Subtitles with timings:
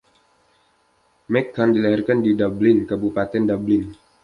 [1.31, 3.83] McCann dilahirkan di Dublin, Kabupaten Dublin.